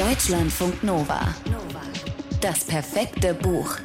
[0.00, 1.20] Deutschlandfunk Nova.
[2.40, 3.76] Das perfekte Buch.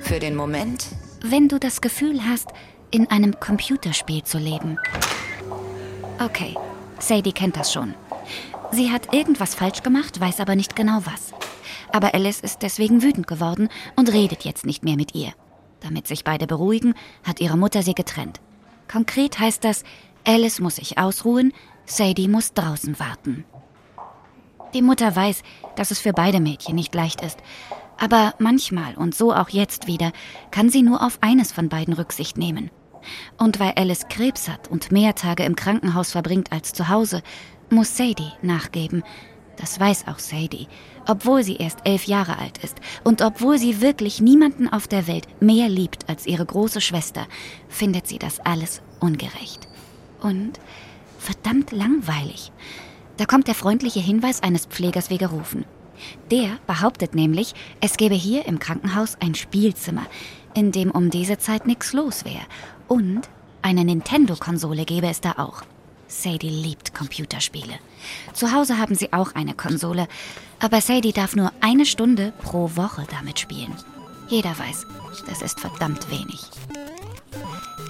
[0.00, 0.86] Für den Moment,
[1.24, 2.46] wenn du das Gefühl hast,
[2.92, 4.78] in einem Computerspiel zu leben.
[6.24, 6.54] Okay,
[7.00, 7.94] Sadie kennt das schon.
[8.70, 11.32] Sie hat irgendwas falsch gemacht, weiß aber nicht genau was.
[11.92, 15.32] Aber Alice ist deswegen wütend geworden und redet jetzt nicht mehr mit ihr.
[15.80, 16.94] Damit sich beide beruhigen,
[17.24, 18.40] hat ihre Mutter sie getrennt.
[18.86, 19.82] Konkret heißt das,
[20.24, 21.52] Alice muss sich ausruhen,
[21.86, 23.44] Sadie muss draußen warten.
[24.74, 25.42] Die Mutter weiß,
[25.76, 27.38] dass es für beide Mädchen nicht leicht ist.
[27.98, 30.12] Aber manchmal, und so auch jetzt wieder,
[30.50, 32.70] kann sie nur auf eines von beiden Rücksicht nehmen.
[33.38, 37.22] Und weil Alice Krebs hat und mehr Tage im Krankenhaus verbringt als zu Hause,
[37.70, 39.02] muss Sadie nachgeben.
[39.56, 40.68] Das weiß auch Sadie,
[41.06, 45.26] obwohl sie erst elf Jahre alt ist und obwohl sie wirklich niemanden auf der Welt
[45.42, 47.26] mehr liebt als ihre große Schwester,
[47.68, 49.68] findet sie das alles ungerecht.
[50.22, 50.58] Und
[51.18, 52.52] verdammt langweilig.
[53.20, 55.66] Da kommt der freundliche Hinweis eines Pflegers wie gerufen.
[56.30, 60.06] Der behauptet nämlich, es gäbe hier im Krankenhaus ein Spielzimmer,
[60.54, 62.46] in dem um diese Zeit nichts los wäre.
[62.88, 63.28] Und
[63.60, 65.64] eine Nintendo-Konsole gäbe es da auch.
[66.08, 67.74] Sadie liebt Computerspiele.
[68.32, 70.08] Zu Hause haben sie auch eine Konsole,
[70.58, 73.76] aber Sadie darf nur eine Stunde pro Woche damit spielen.
[74.28, 74.86] Jeder weiß,
[75.28, 76.40] das ist verdammt wenig.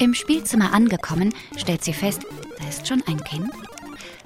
[0.00, 2.26] Im Spielzimmer angekommen, stellt sie fest,
[2.58, 3.48] da ist schon ein Kind.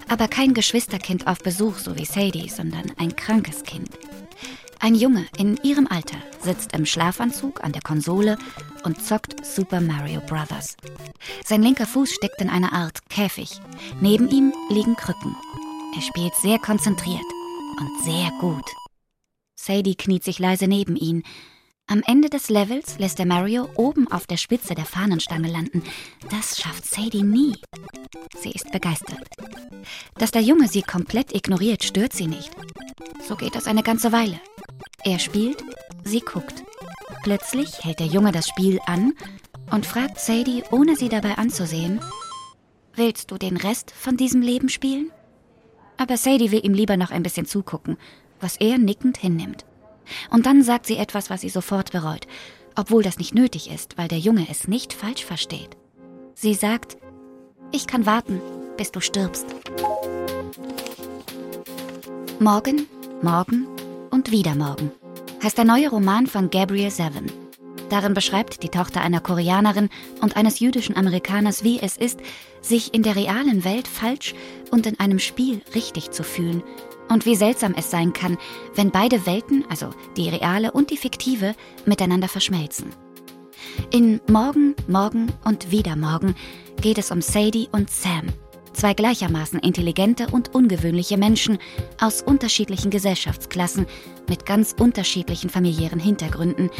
[0.09, 3.91] Aber kein Geschwisterkind auf Besuch, so wie Sadie, sondern ein krankes Kind.
[4.81, 8.37] Ein Junge in ihrem Alter sitzt im Schlafanzug an der Konsole
[8.85, 10.77] und zockt Super Mario Bros.
[11.45, 13.61] Sein linker Fuß steckt in einer Art Käfig.
[14.01, 15.35] Neben ihm liegen Krücken.
[15.97, 17.25] Er spielt sehr konzentriert
[17.81, 18.69] und sehr gut.
[19.55, 21.23] Sadie kniet sich leise neben ihn.
[21.87, 25.83] Am Ende des Levels lässt er Mario oben auf der Spitze der Fahnenstange landen.
[26.31, 27.57] Das schafft Sadie nie.
[28.41, 29.29] Sie ist begeistert.
[30.19, 32.51] Dass der Junge sie komplett ignoriert, stört sie nicht.
[33.29, 34.41] So geht das eine ganze Weile.
[35.05, 35.63] Er spielt,
[36.05, 36.65] sie guckt.
[37.23, 39.13] Plötzlich hält der Junge das Spiel an
[39.71, 42.01] und fragt Sadie, ohne sie dabei anzusehen,
[42.97, 45.11] Willst du den Rest von diesem Leben spielen?
[45.97, 47.97] Aber Sadie will ihm lieber noch ein bisschen zugucken,
[48.41, 49.65] was er nickend hinnimmt.
[50.31, 52.27] Und dann sagt sie etwas, was sie sofort bereut,
[52.75, 55.77] obwohl das nicht nötig ist, weil der Junge es nicht falsch versteht.
[56.35, 56.97] Sie sagt,
[57.73, 58.41] ich kann warten,
[58.77, 59.47] bis du stirbst.
[62.41, 62.87] Morgen,
[63.23, 63.67] morgen
[64.11, 64.91] und wieder morgen
[65.43, 67.31] heißt der neue Roman von Gabrielle Seven.
[67.91, 69.91] Darin beschreibt die Tochter einer Koreanerin
[70.23, 72.19] und eines jüdischen Amerikaners, wie es ist,
[72.63, 74.35] sich in der realen Welt falsch
[74.71, 76.63] und in einem Spiel richtig zu fühlen
[77.09, 78.39] und wie seltsam es sein kann,
[78.75, 81.55] wenn beide Welten, also die reale und die fiktive,
[81.85, 82.91] miteinander verschmelzen.
[83.91, 86.35] In Morgen, Morgen und wieder Morgen
[86.81, 88.33] geht es um Sadie und Sam,
[88.75, 91.59] Zwei gleichermaßen intelligente und ungewöhnliche Menschen
[92.01, 93.87] aus unterschiedlichen Gesellschaftsklassen
[94.29, 96.71] mit ganz unterschiedlichen familiären Hintergründen,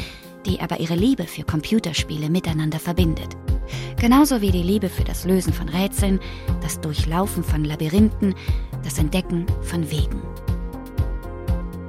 [0.45, 3.37] die aber ihre Liebe für Computerspiele miteinander verbindet.
[4.01, 6.21] Genauso wie die Liebe für das Lösen von Rätseln,
[6.63, 8.35] das Durchlaufen von Labyrinthen,
[8.83, 10.23] das Entdecken von Wegen.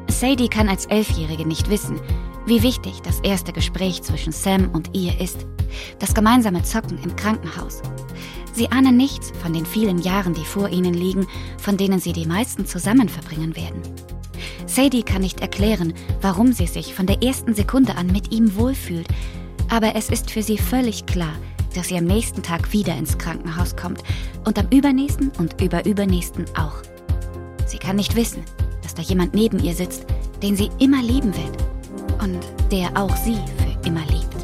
[0.08, 2.00] Sadie kann als Elfjährige nicht wissen,
[2.46, 5.46] wie wichtig das erste Gespräch zwischen Sam und ihr ist,
[6.00, 7.82] das gemeinsame Zocken im Krankenhaus,
[8.56, 11.28] Sie ahnen nichts von den vielen Jahren, die vor ihnen liegen,
[11.58, 13.82] von denen sie die meisten zusammen verbringen werden.
[14.66, 19.08] Sadie kann nicht erklären, warum sie sich von der ersten Sekunde an mit ihm wohlfühlt,
[19.70, 21.36] aber es ist für sie völlig klar,
[21.76, 24.04] dass sie am nächsten Tag wieder ins Krankenhaus kommt
[24.46, 26.82] und am übernächsten und überübernächsten auch.
[27.66, 28.44] Sie kann nicht wissen,
[28.82, 30.06] dass da jemand neben ihr sitzt,
[30.42, 32.40] den sie immer lieben wird und
[32.72, 34.36] der auch sie für immer liebt.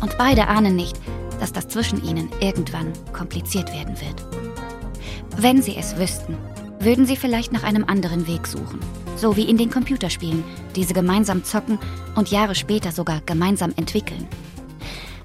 [0.00, 0.98] Und beide ahnen nicht,
[1.40, 4.24] dass das zwischen ihnen irgendwann kompliziert werden wird.
[5.36, 6.36] Wenn sie es wüssten,
[6.80, 8.80] würden sie vielleicht nach einem anderen Weg suchen.
[9.16, 10.44] So wie in den Computerspielen,
[10.76, 11.78] die sie gemeinsam zocken
[12.14, 14.28] und Jahre später sogar gemeinsam entwickeln.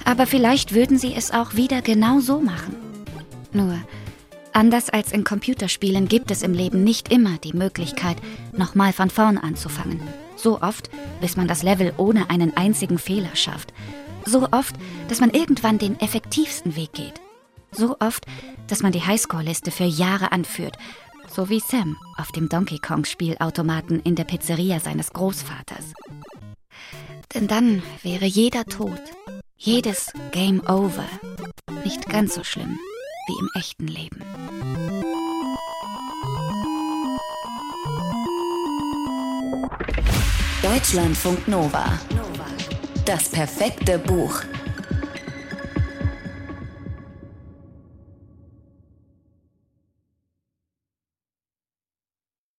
[0.06, 2.76] Aber vielleicht würden sie es auch wieder genau so machen.
[3.52, 3.78] Nur,
[4.52, 8.18] anders als in Computerspielen gibt es im Leben nicht immer die Möglichkeit,
[8.52, 10.02] nochmal von vorn anzufangen.
[10.36, 10.90] So oft,
[11.22, 13.74] bis man das Level ohne einen einzigen Fehler schafft
[14.26, 14.76] so oft,
[15.08, 17.22] dass man irgendwann den effektivsten Weg geht.
[17.72, 18.26] So oft,
[18.68, 20.78] dass man die Highscore-Liste für Jahre anführt.
[21.28, 25.94] So wie Sam auf dem Donkey Kong-Spielautomaten in der Pizzeria seines Großvaters.
[27.34, 29.02] Denn dann wäre jeder Tod,
[29.66, 31.08] jedes Game Over
[31.86, 32.78] nicht ganz so schlimm
[33.28, 34.22] wie im echten Leben.
[40.62, 41.86] Deutschlandfunk Nova
[43.06, 44.44] das perfekte Buch.